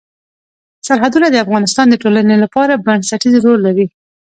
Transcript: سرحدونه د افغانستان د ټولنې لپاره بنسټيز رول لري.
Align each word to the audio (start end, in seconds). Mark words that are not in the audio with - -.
سرحدونه 0.87 1.27
د 1.29 1.35
افغانستان 1.45 1.85
د 1.89 1.95
ټولنې 2.03 2.35
لپاره 2.43 2.81
بنسټيز 2.85 3.35
رول 3.45 3.59
لري. 3.67 3.85